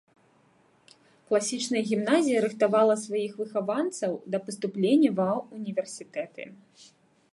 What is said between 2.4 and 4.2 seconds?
рыхтавала сваіх выхаванцаў